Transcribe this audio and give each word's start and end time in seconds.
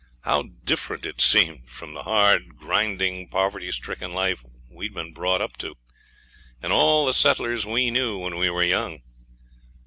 How 0.21 0.45
different 0.63 1.05
it 1.05 1.21
seemed 1.21 1.69
from 1.69 1.93
the 1.93 2.01
hard, 2.01 2.57
grinding, 2.57 3.27
poverty 3.29 3.69
stricken 3.71 4.13
life 4.13 4.43
we 4.67 4.85
had 4.87 4.95
been 4.95 5.13
brought 5.13 5.41
up 5.43 5.57
to, 5.57 5.75
and 6.59 6.73
all 6.73 7.05
the 7.05 7.13
settlers 7.13 7.67
we 7.67 7.91
knew 7.91 8.17
when 8.17 8.39
we 8.39 8.49
were 8.49 8.63
young! 8.63 9.03